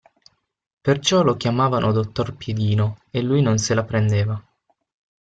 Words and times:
Perciò 0.81 1.21
lo 1.21 1.35
chiamavano 1.37 1.91
dottor 1.91 2.35
piedino, 2.35 2.97
e 3.11 3.21
lui 3.21 3.43
non 3.43 3.59
se 3.59 3.75
la 3.75 3.83
prendeva 3.83 4.43